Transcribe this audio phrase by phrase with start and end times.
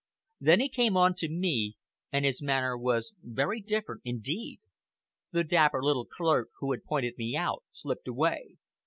[0.39, 1.75] Then he came on to me,
[2.11, 4.59] and his manner was very different indeed.
[5.31, 8.57] The dapper little clerk, who had pointed me out, slipped away.